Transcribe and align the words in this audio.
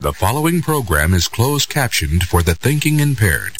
The 0.00 0.12
following 0.12 0.62
program 0.62 1.12
is 1.12 1.26
closed 1.26 1.70
captioned 1.70 2.22
for 2.22 2.40
the 2.40 2.54
thinking 2.54 3.00
impaired. 3.00 3.56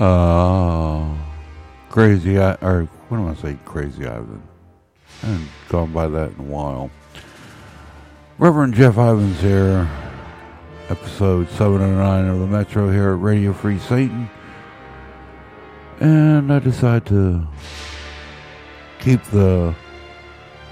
Uh, 0.00 1.14
crazy, 1.90 2.40
I, 2.40 2.54
or 2.54 2.88
what 3.08 3.18
am 3.18 3.28
I 3.28 3.34
saying? 3.36 3.60
Crazy 3.64 4.04
Ivan. 4.04 4.42
I 5.22 5.26
haven't 5.26 5.48
gone 5.68 5.92
by 5.92 6.08
that 6.08 6.32
in 6.32 6.40
a 6.40 6.42
while. 6.42 6.90
Reverend 8.38 8.74
Jeff 8.74 8.98
Ivins 8.98 9.40
here, 9.40 9.88
episode 10.90 11.48
709 11.50 12.26
of 12.26 12.40
the 12.40 12.46
Metro 12.46 12.90
here 12.90 13.12
at 13.12 13.20
Radio 13.20 13.52
Free 13.52 13.78
Satan. 13.78 14.28
And 16.00 16.52
I 16.52 16.58
decided 16.58 17.06
to 17.06 17.46
keep 18.98 19.22
the, 19.24 19.74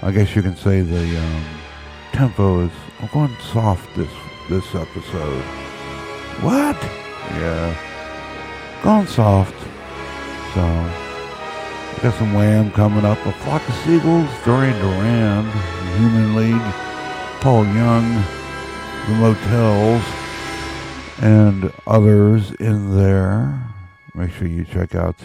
I 0.01 0.11
guess 0.11 0.35
you 0.35 0.41
can 0.41 0.55
say 0.55 0.81
the 0.81 1.19
um, 1.19 1.43
tempo 2.11 2.61
is, 2.61 2.71
I'm 2.99 3.07
going 3.07 3.35
soft 3.51 3.95
this, 3.95 4.11
this 4.49 4.75
episode. 4.75 5.43
What? 6.41 6.75
Yeah. 7.31 8.81
Going 8.83 9.07
soft. 9.07 9.55
So, 10.53 10.61
got 12.03 12.13
some 12.19 12.33
Wham 12.33 12.71
coming 12.71 13.05
up. 13.05 13.17
A 13.25 13.31
Flock 13.31 13.67
of 13.67 13.75
Seagulls, 13.75 14.29
Dorian 14.45 14.77
Duran, 14.79 15.49
Human 15.97 16.35
League, 16.35 16.73
Paul 17.41 17.65
Young, 17.65 18.23
The 19.07 19.15
Motels, 19.15 20.03
and 21.21 21.73
others 21.85 22.51
in 22.51 22.95
there. 22.97 23.73
Make 24.15 24.31
sure 24.31 24.47
you 24.47 24.63
check 24.63 24.95
out 24.95 25.15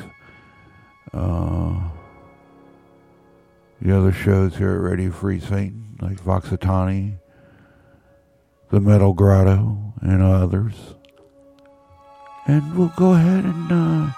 uh, 1.13 1.79
the 3.81 3.97
other 3.97 4.13
shows 4.13 4.57
here 4.57 4.75
at 4.75 4.81
Radio 4.81 5.13
Free 5.13 5.39
Satan, 5.39 5.97
like 6.01 6.21
Voxatani, 6.21 7.19
The 8.71 8.81
Metal 8.81 9.13
Grotto, 9.13 9.95
and 10.01 10.23
others. 10.23 10.75
And 12.47 12.77
we'll 12.77 12.93
go 12.97 13.13
ahead 13.13 13.45
and. 13.45 13.73
Uh, 13.73 14.11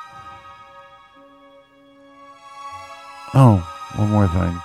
oh, 3.35 3.57
one 3.97 4.11
more 4.11 4.29
thing. 4.29 4.61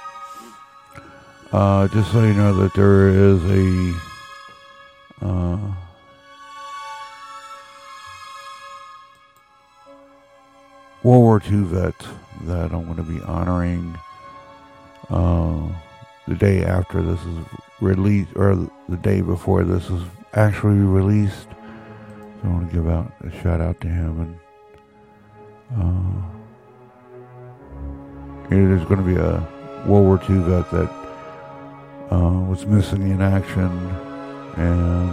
Uh, 1.52 1.88
just 1.90 2.14
so 2.14 2.24
you 2.24 2.34
know 2.34 2.54
that 2.54 2.74
there 2.76 3.10
is 3.10 3.44
a. 3.46 4.15
Uh, 5.22 5.58
World 11.04 11.22
War 11.22 11.42
II 11.50 11.64
vet 11.64 11.96
that 12.46 12.72
I'm 12.72 12.86
going 12.86 12.98
to 12.98 13.04
be 13.04 13.22
honoring 13.22 13.98
uh, 15.10 15.68
the 16.28 16.36
day 16.36 16.64
after 16.64 17.02
this 17.02 17.20
is 17.22 17.38
released, 17.80 18.32
or 18.36 18.56
the 18.90 18.98
day 18.98 19.22
before 19.22 19.64
this 19.64 19.90
is 19.90 20.02
actually 20.34 20.80
released. 20.80 21.48
So 22.42 22.46
I 22.46 22.48
want 22.48 22.70
to 22.70 22.76
give 22.76 22.90
out 22.90 23.14
a 23.22 23.32
shout 23.42 23.62
out 23.62 23.80
to 23.82 23.88
him 23.88 24.20
and 24.22 24.40
uh, 25.78 26.36
it 28.50 28.80
is 28.80 28.84
going 28.86 28.98
to 28.98 29.06
be 29.06 29.16
a 29.16 29.48
World 29.88 30.06
War 30.06 30.20
II 30.30 30.38
vet 30.44 30.72
that 30.72 30.90
uh, 32.12 32.40
was 32.48 32.66
missing 32.66 33.10
in 33.10 33.22
action, 33.22 33.70
and 34.58 35.12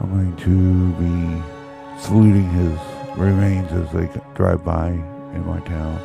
I'm 0.00 0.10
going 0.10 0.36
to 0.36 0.92
be 0.94 2.00
saluting 2.00 2.48
his 2.50 2.78
remains 3.16 3.72
as 3.72 3.90
they 3.92 4.08
drive 4.34 4.64
by 4.64 4.88
in 4.88 5.46
my 5.46 5.60
town. 5.60 6.00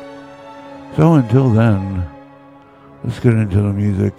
So 0.96 1.14
until 1.14 1.50
then, 1.50 2.08
let's 3.02 3.20
get 3.20 3.34
into 3.34 3.56
the 3.56 3.72
music. 3.72 4.14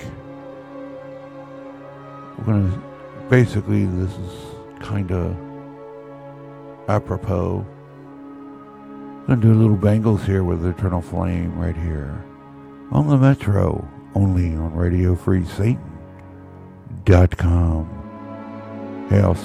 We're 2.37 2.45
going 2.45 2.71
to 2.71 2.81
basically, 3.29 3.85
this 3.85 4.11
is 4.11 4.33
kind 4.79 5.11
of 5.11 5.35
apropos. 6.87 7.65
Gonna 9.27 9.41
do 9.41 9.51
a 9.51 9.55
little 9.55 9.75
Bangles 9.75 10.23
here 10.23 10.43
with 10.43 10.63
Eternal 10.63 11.01
Flame 11.01 11.57
right 11.57 11.75
here 11.75 12.23
on 12.91 13.07
the 13.07 13.17
Metro, 13.17 13.87
only 14.13 14.55
on 14.55 14.75
Radio 14.75 15.15
Free 15.15 15.43
Satan 15.45 15.94
dot 17.05 17.37
com. 17.37 17.87
Hail 19.09 19.35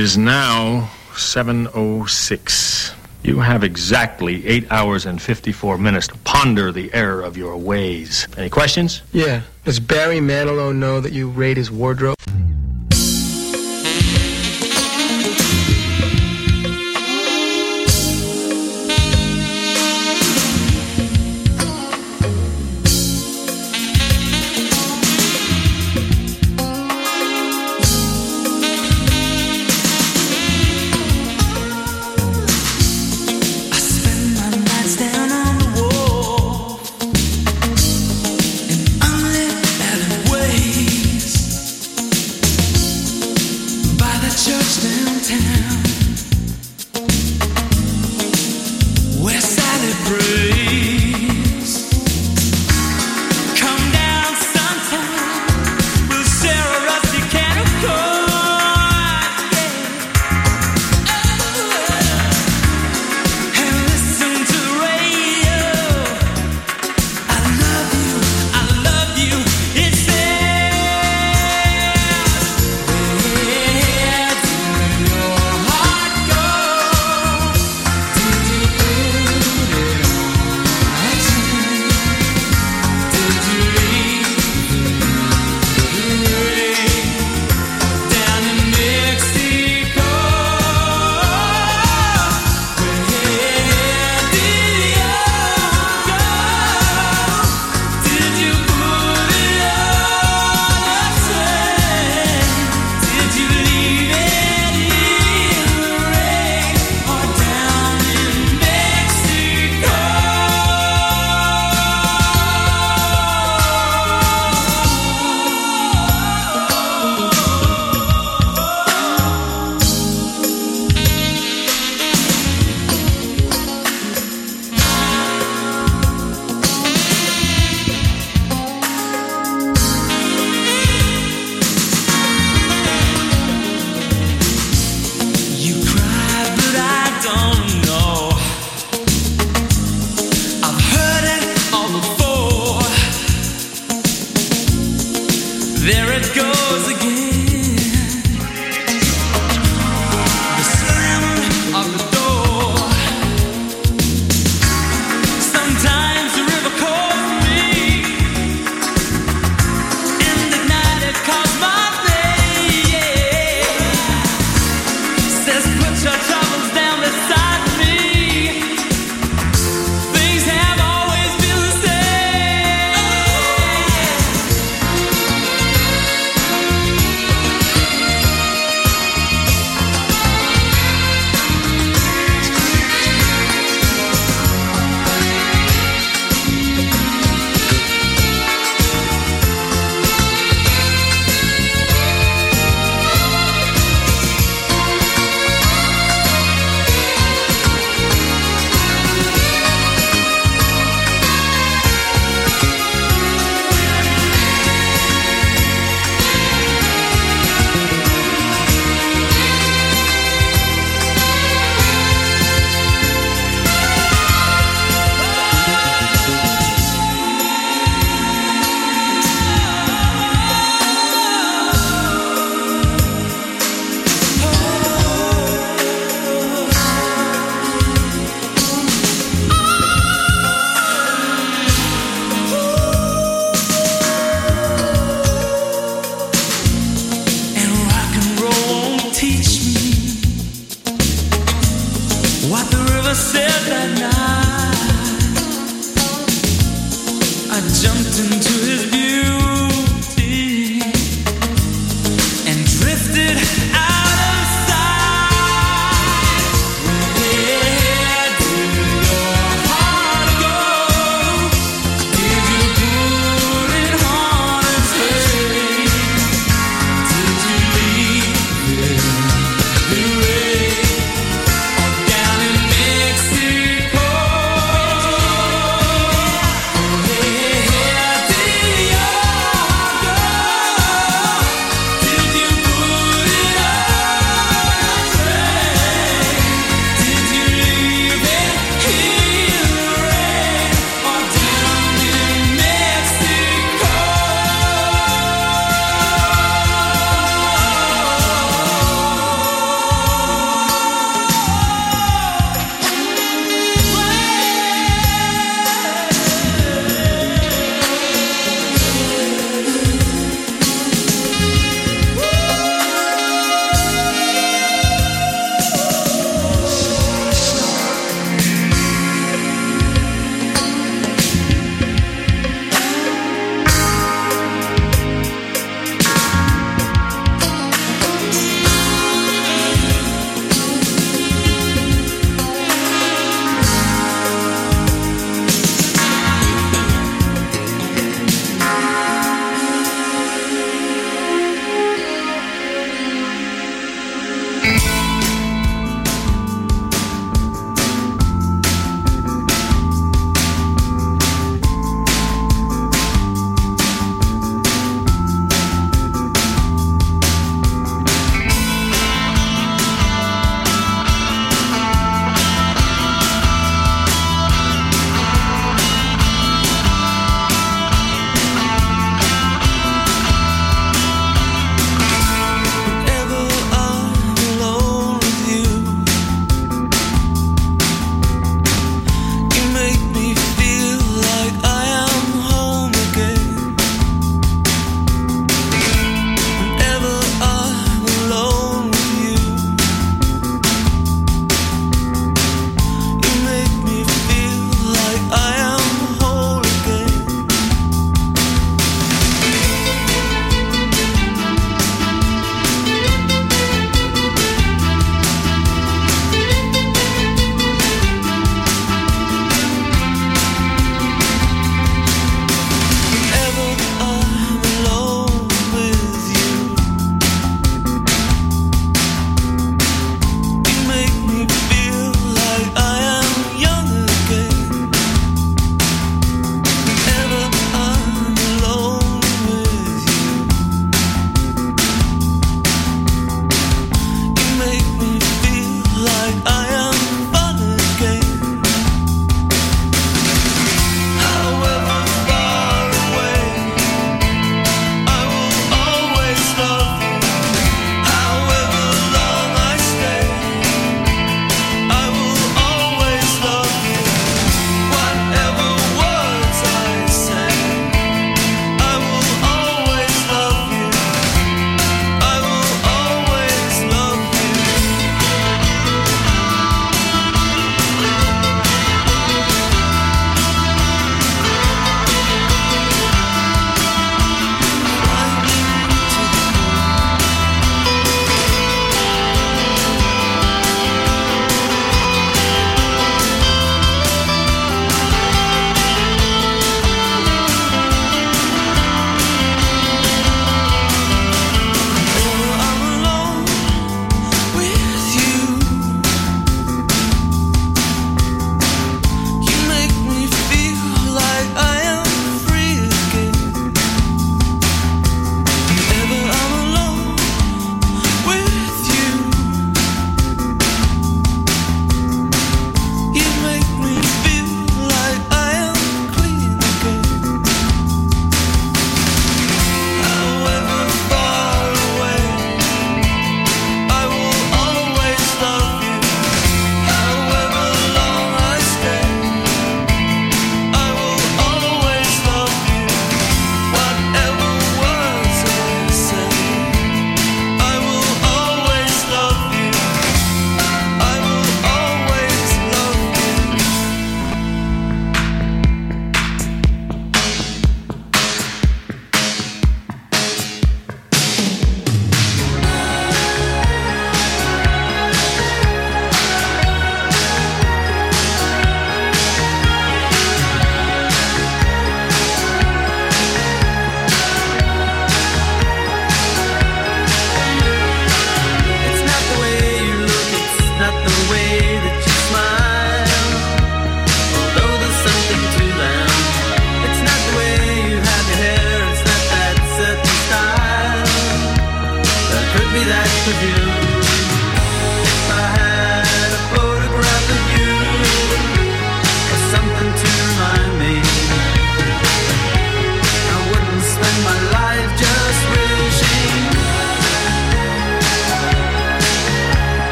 is 0.00 0.16
now 0.16 0.88
7.06. 1.12 2.94
You 3.22 3.40
have 3.40 3.62
exactly 3.62 4.46
8 4.46 4.72
hours 4.72 5.04
and 5.04 5.20
54 5.20 5.76
minutes 5.76 6.06
to 6.06 6.16
ponder 6.24 6.72
the 6.72 6.90
error 6.94 7.20
of 7.20 7.36
your 7.36 7.54
ways. 7.58 8.26
Any 8.38 8.48
questions? 8.48 9.02
Yeah. 9.12 9.42
Does 9.66 9.78
Barry 9.78 10.20
Manilow 10.20 10.74
know 10.74 11.00
that 11.00 11.12
you 11.12 11.28
raid 11.28 11.58
his 11.58 11.70
wardrobe? 11.70 12.16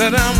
That 0.00 0.14
I'm 0.14 0.39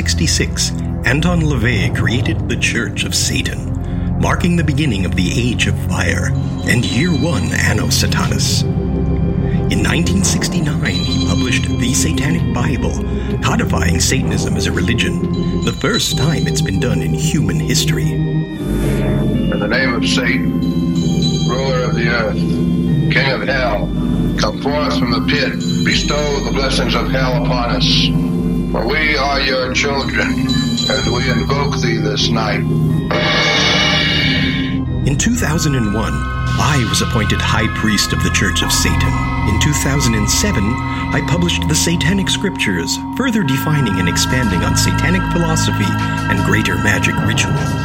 1966, 0.00 0.70
Anton 1.06 1.40
LaVey 1.42 1.94
created 1.94 2.48
the 2.48 2.56
Church 2.56 3.04
of 3.04 3.14
Satan, 3.14 4.18
marking 4.18 4.56
the 4.56 4.64
beginning 4.64 5.04
of 5.04 5.14
the 5.14 5.30
Age 5.38 5.66
of 5.66 5.78
Fire 5.90 6.30
and 6.64 6.86
Year 6.86 7.10
One 7.10 7.52
Anno 7.52 7.88
Satanas. 7.88 8.62
In 9.70 9.84
1969, 9.84 10.94
he 10.94 11.26
published 11.26 11.64
The 11.64 11.92
Satanic 11.92 12.54
Bible, 12.54 12.94
codifying 13.42 14.00
Satanism 14.00 14.56
as 14.56 14.66
a 14.66 14.72
religion, 14.72 15.20
the 15.66 15.76
first 15.82 16.16
time 16.16 16.46
it's 16.46 16.62
been 16.62 16.80
done 16.80 17.02
in 17.02 17.12
human 17.12 17.60
history. 17.60 18.10
In 18.10 19.58
the 19.60 19.68
name 19.68 19.92
of 19.92 20.08
Satan, 20.08 20.60
ruler 21.46 21.82
of 21.84 21.94
the 21.94 22.08
earth, 22.08 22.36
king 23.12 23.30
of 23.32 23.46
hell, 23.46 23.80
come 24.40 24.62
forth 24.62 24.98
from 24.98 25.10
the 25.10 25.26
pit, 25.28 25.52
bestow 25.84 26.40
the 26.46 26.52
blessings 26.52 26.94
of 26.94 27.10
hell 27.10 27.44
upon 27.44 27.76
us. 27.76 28.29
We 28.72 29.16
are 29.16 29.40
your 29.40 29.74
children, 29.74 30.46
and 30.46 31.12
we 31.12 31.28
invoke 31.28 31.76
thee 31.78 31.96
this 31.96 32.28
night. 32.28 32.60
In 35.04 35.18
2001, 35.18 36.12
I 36.12 36.86
was 36.88 37.02
appointed 37.02 37.40
High 37.40 37.66
Priest 37.74 38.12
of 38.12 38.22
the 38.22 38.30
Church 38.30 38.62
of 38.62 38.70
Satan. 38.70 39.12
In 39.48 39.58
2007, 39.58 40.62
I 40.62 41.26
published 41.26 41.66
the 41.66 41.74
Satanic 41.74 42.30
Scriptures, 42.30 42.96
further 43.16 43.42
defining 43.42 43.98
and 43.98 44.08
expanding 44.08 44.60
on 44.60 44.76
satanic 44.76 45.22
philosophy 45.32 45.90
and 46.30 46.38
greater 46.46 46.76
magic 46.76 47.16
ritual. 47.26 47.79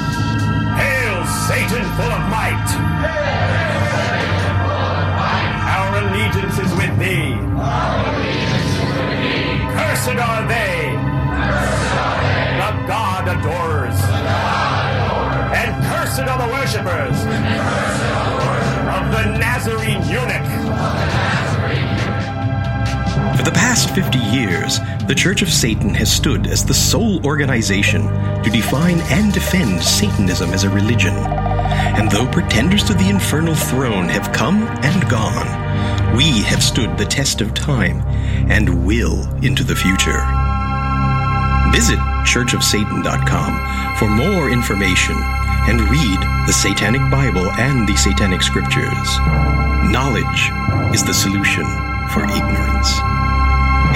Are 16.28 16.48
the 16.48 16.54
worshippers 16.54 17.20
of 18.96 19.12
the 19.12 19.38
Nazarene 19.38 20.02
eunuch. 20.10 20.48
For 23.38 23.44
the 23.44 23.52
past 23.52 23.94
50 23.94 24.18
years, 24.18 24.80
the 25.08 25.14
Church 25.14 25.44
of 25.44 25.50
Satan 25.50 25.94
has 25.94 26.12
stood 26.12 26.48
as 26.48 26.66
the 26.66 26.74
sole 26.74 27.24
organization 27.28 28.08
to 28.44 28.50
define 28.50 29.02
and 29.12 29.34
defend 29.34 29.84
Satanism 29.84 30.50
as 30.50 30.64
a 30.64 30.70
religion. 30.72 31.14
And 31.14 32.10
though 32.10 32.28
pretenders 32.32 32.84
to 32.86 32.96
the 32.96 33.08
infernal 33.08 33.54
throne 33.54 34.10
have 34.10 34.34
come 34.34 34.64
and 34.84 35.08
gone, 35.08 36.18
we 36.18 36.42
have 36.42 36.64
stood 36.64 36.98
the 36.98 37.06
test 37.06 37.40
of 37.42 37.54
time 37.54 38.02
and 38.50 38.84
will 38.84 39.32
into 39.44 39.64
the 39.64 39.76
future. 39.76 40.26
Visit 41.72 42.00
churchofsatan.com 42.26 43.96
for 43.98 44.10
more 44.10 44.50
information 44.50 45.18
and 45.68 45.82
read 45.90 46.20
the 46.48 46.54
Satanic 46.54 47.02
Bible 47.10 47.52
and 47.54 47.88
the 47.88 47.96
Satanic 47.96 48.42
Scriptures. 48.42 49.18
Knowledge 49.92 50.52
is 50.94 51.04
the 51.04 51.14
solution 51.14 51.64
for 52.14 52.24
ignorance. 52.24 52.92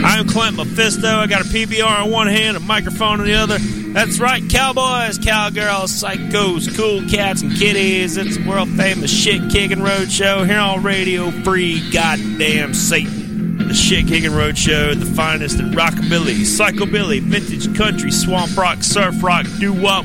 I'm 0.04 0.28
Clint 0.28 0.56
Mephisto. 0.56 1.08
I 1.08 1.26
got 1.26 1.40
a 1.40 1.44
PBR 1.44 2.04
in 2.04 2.10
one 2.12 2.28
hand, 2.28 2.56
a 2.56 2.60
microphone 2.60 3.20
in 3.20 3.26
the 3.26 3.34
other. 3.34 3.58
That's 3.94 4.18
right, 4.18 4.42
cowboys, 4.50 5.18
cowgirls, 5.18 5.92
psychos, 5.92 6.76
cool 6.76 7.08
cats, 7.08 7.42
and 7.42 7.56
kitties. 7.56 8.16
It's 8.16 8.36
the 8.36 8.44
world 8.44 8.68
famous 8.70 9.08
shit 9.08 9.52
kicking 9.52 9.80
road 9.80 10.10
show 10.10 10.42
here 10.42 10.58
on 10.58 10.82
Radio 10.82 11.30
Free 11.30 11.80
Goddamn 11.92 12.74
Satan. 12.74 13.68
The 13.68 13.72
shit 13.72 14.08
kicking 14.08 14.34
road 14.34 14.58
show, 14.58 14.94
the 14.94 15.06
finest 15.06 15.60
in 15.60 15.70
rockabilly, 15.70 16.40
psychobilly, 16.40 17.20
vintage 17.20 17.72
country, 17.78 18.10
swamp 18.10 18.56
rock, 18.56 18.82
surf 18.82 19.22
rock, 19.22 19.46
doo 19.60 19.72
wop. 19.72 20.04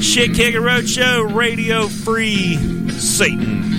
Shit 0.00 0.34
kicking 0.34 0.60
road 0.60 0.88
show, 0.88 1.22
Radio 1.22 1.86
Free 1.86 2.56
Satan. 2.90 3.73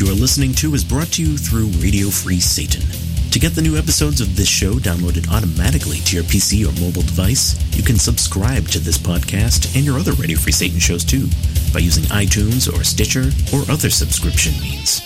You 0.00 0.12
are 0.12 0.14
listening 0.20 0.52
to 0.52 0.74
is 0.74 0.84
brought 0.84 1.08
to 1.08 1.22
you 1.22 1.38
through 1.38 1.68
Radio 1.80 2.10
Free 2.10 2.40
Satan. 2.40 2.82
To 3.30 3.38
get 3.38 3.54
the 3.54 3.62
new 3.62 3.78
episodes 3.78 4.20
of 4.20 4.36
this 4.36 4.48
show 4.48 4.74
downloaded 4.74 5.30
automatically 5.32 6.00
to 6.00 6.16
your 6.16 6.24
PC 6.24 6.68
or 6.68 6.72
mobile 6.84 7.00
device, 7.00 7.56
you 7.74 7.82
can 7.82 7.96
subscribe 7.96 8.68
to 8.68 8.78
this 8.78 8.98
podcast 8.98 9.74
and 9.74 9.86
your 9.86 9.98
other 9.98 10.12
Radio 10.12 10.36
Free 10.36 10.52
Satan 10.52 10.78
shows 10.78 11.04
too 11.04 11.28
by 11.72 11.80
using 11.80 12.04
iTunes 12.12 12.68
or 12.68 12.84
Stitcher 12.84 13.32
or 13.56 13.64
other 13.72 13.88
subscription 13.88 14.52
means. 14.60 15.00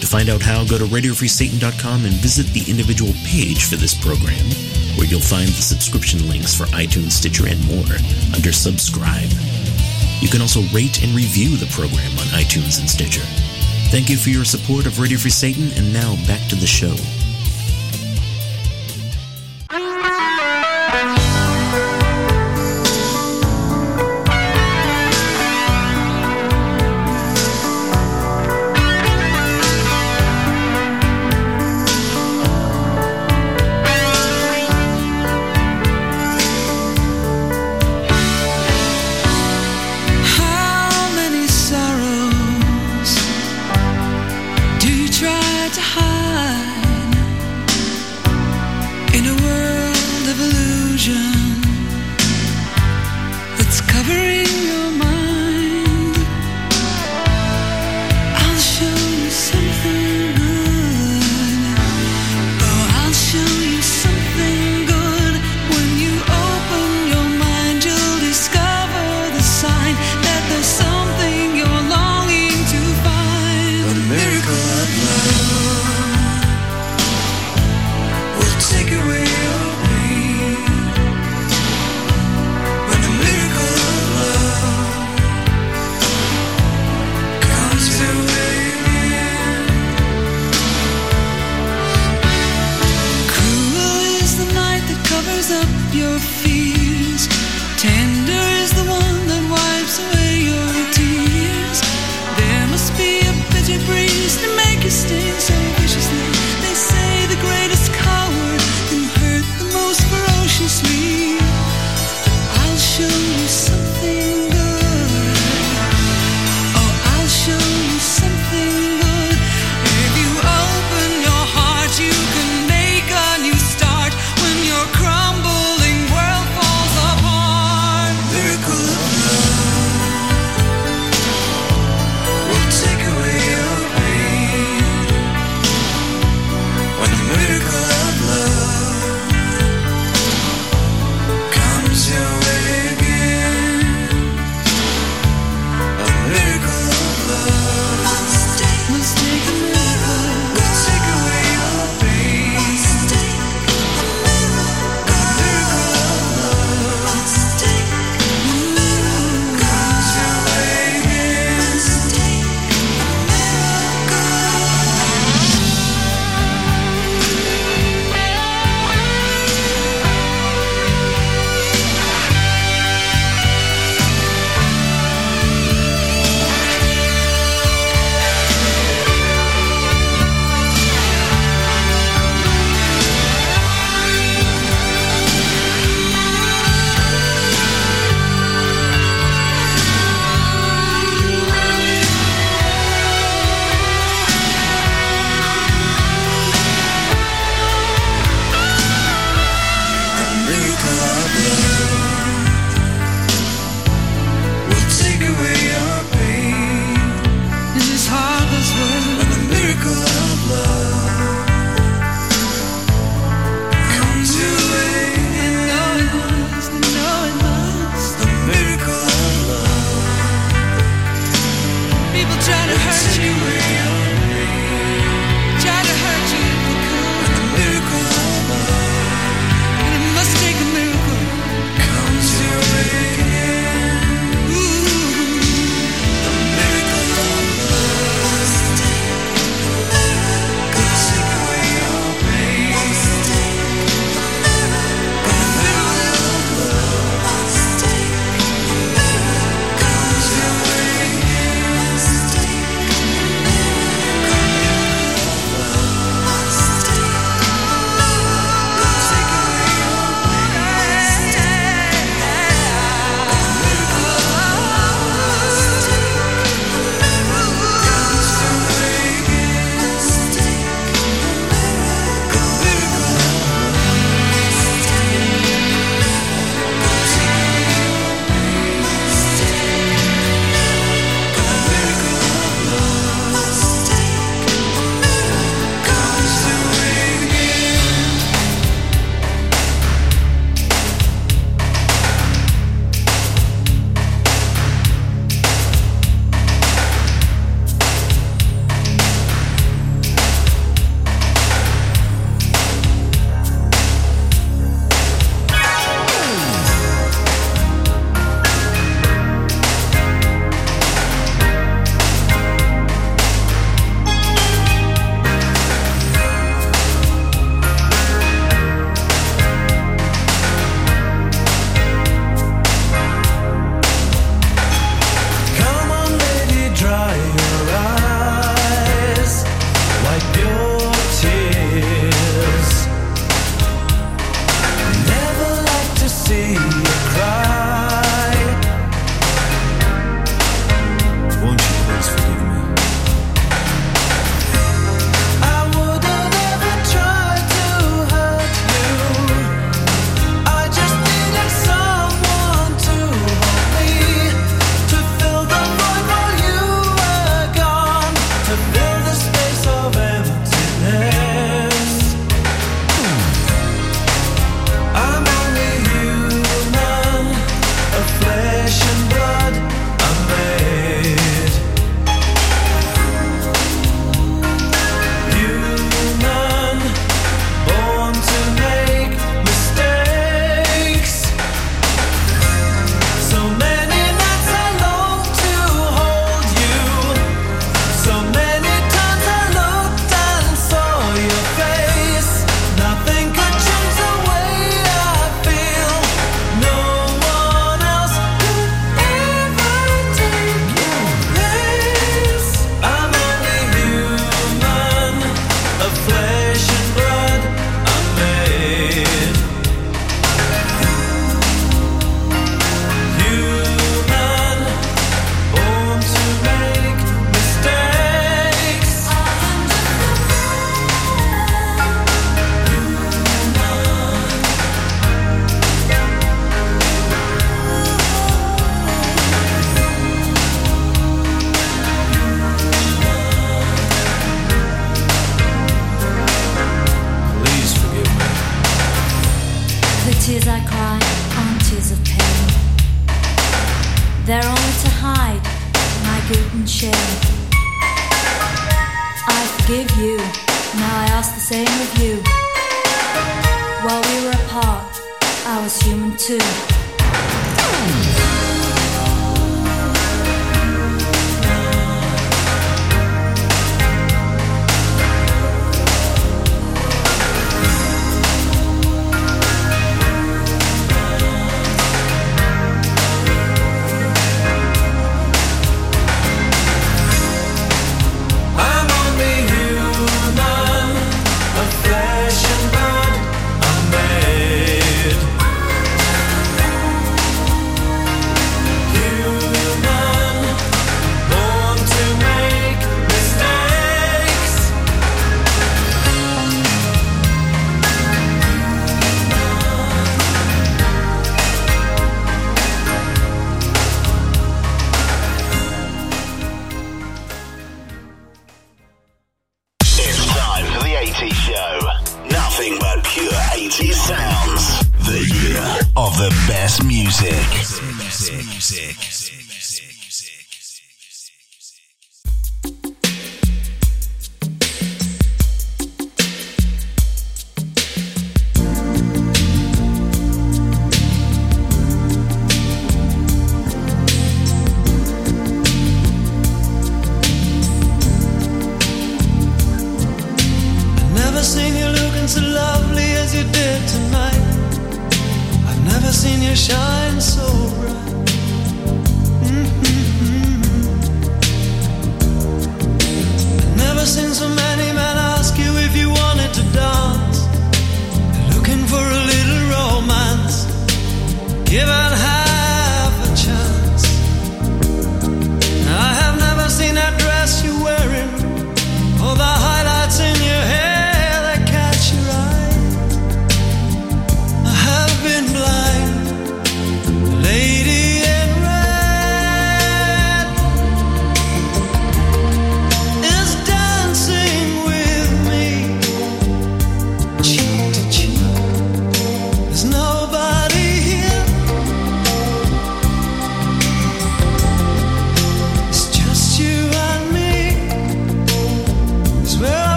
To 0.00 0.06
find 0.08 0.28
out 0.28 0.42
how, 0.42 0.64
go 0.64 0.78
to 0.78 0.90
RadioFreeSatan.com 0.90 2.04
and 2.04 2.14
visit 2.18 2.46
the 2.50 2.68
individual 2.68 3.12
page 3.22 3.64
for 3.64 3.76
this 3.76 3.94
program, 3.94 4.42
where 4.98 5.06
you'll 5.06 5.20
find 5.20 5.48
the 5.48 5.62
subscription 5.62 6.26
links 6.28 6.54
for 6.54 6.64
iTunes, 6.74 7.12
Stitcher, 7.12 7.46
and 7.46 7.62
more 7.68 7.94
under 8.34 8.50
Subscribe. 8.50 9.30
You 10.18 10.28
can 10.28 10.40
also 10.40 10.66
rate 10.74 11.04
and 11.04 11.14
review 11.14 11.54
the 11.56 11.70
program 11.70 12.10
on 12.18 12.26
iTunes 12.34 12.80
and 12.80 12.90
Stitcher. 12.90 13.45
Thank 13.88 14.10
you 14.10 14.16
for 14.16 14.30
your 14.30 14.44
support 14.44 14.86
of 14.86 14.98
Radio 14.98 15.16
Free 15.16 15.30
Satan, 15.30 15.70
and 15.76 15.92
now 15.92 16.16
back 16.26 16.46
to 16.48 16.56
the 16.56 16.66
show. 16.66 16.94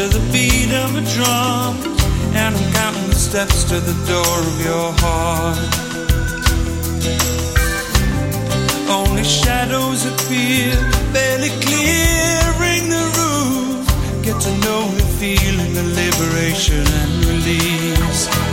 to 0.00 0.18
the 0.18 0.32
beat 0.32 0.72
of 0.72 0.96
a 0.96 1.02
drum, 1.14 1.76
and 2.34 2.56
I'm 2.56 2.72
counting 2.72 3.10
the 3.10 3.20
steps 3.28 3.64
to 3.64 3.80
the 3.80 3.96
door 4.08 4.36
of 4.50 4.56
your 4.64 4.88
heart. 5.02 5.58
Only 8.88 9.24
shadows 9.24 10.06
appear, 10.06 10.72
barely 11.12 11.50
clearing 11.66 12.84
the 12.96 13.04
roof. 13.18 14.24
Get 14.24 14.40
to 14.40 14.52
know 14.64 14.82
the 15.00 15.06
feeling 15.20 15.74
the 15.74 15.84
liberation 16.00 16.86
and 17.00 17.24
release. 17.26 18.49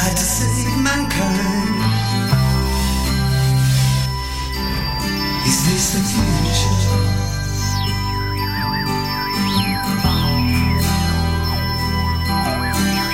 Died 0.00 0.16
to 0.16 0.22
save 0.24 0.78
mankind. 0.78 1.76
Is 5.46 5.58
this 5.66 5.92
the 5.92 6.00
future? 6.08 6.76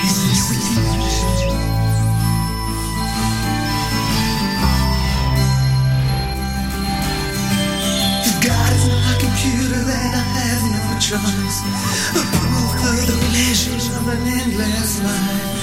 Is 0.06 0.16
this 0.22 0.42
the 0.48 0.58
future? 0.70 1.58
If 8.28 8.36
God 8.46 8.72
is 8.78 8.86
my 8.94 9.14
computer, 9.18 9.80
then 9.90 10.14
I 10.14 10.24
have 10.38 10.62
no 10.76 10.84
choice. 11.00 11.58
A 12.14 12.22
proof 12.36 12.70
of 12.90 13.06
the 13.08 13.16
pleasures 13.26 13.86
of 13.96 14.06
an 14.06 14.22
endless 14.28 15.02
life. 15.02 15.55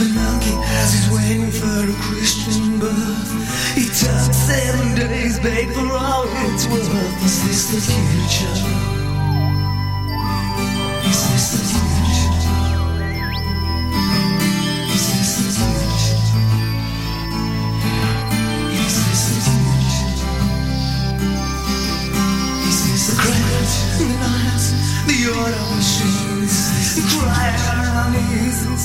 The 0.00 0.06
monkey 0.14 0.56
has 0.64 0.94
his 0.94 1.10
waiting 1.12 1.50
for 1.50 1.66
a 1.66 1.94
Christian 2.00 2.78
birth. 2.78 3.74
He 3.74 3.84
took 3.84 4.32
seven 4.32 4.94
days, 4.96 5.38
paid 5.40 5.68
for 5.74 5.92
all 5.92 6.24
it's 6.48 6.66
worth. 6.68 7.22
Is 7.22 7.44
this 7.44 7.70
the 7.70 7.92
future? 7.92 8.99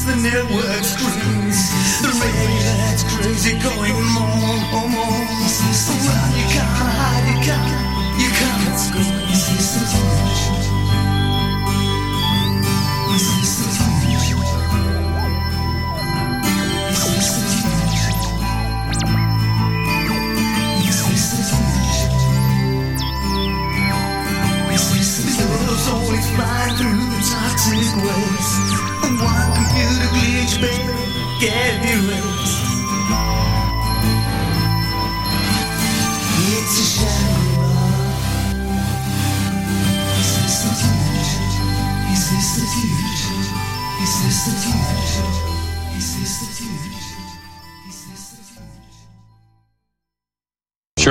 The 0.05 0.15
network 0.17 0.83
screens, 0.83 1.71
the 2.01 2.09
radio 2.09 2.71
that's 2.77 3.03
crazy 3.03 3.53
going 3.57 3.91
on, 3.91 4.91
more. 4.91 5.45
Is 5.45 5.57
this 5.65 5.89
well, 6.05 6.37
you 6.37 6.45
can't 6.53 6.69
hide, 6.77 7.25
you 7.25 7.37
can't, 7.41 8.21
you 8.21 8.29
can't 8.29 8.75
escape. 8.75 10.34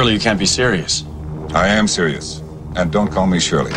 Surely 0.05 0.17
you 0.17 0.21
can't 0.21 0.39
be 0.39 0.45
serious. 0.45 1.03
I 1.55 1.67
am 1.67 1.89
serious. 1.89 2.43
And 2.77 2.93
don't 2.93 3.11
call 3.11 3.27
me 3.27 3.41
Shirley. 3.41 3.73